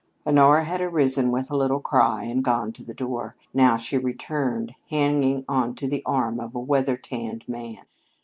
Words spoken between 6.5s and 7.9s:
a weather tanned man.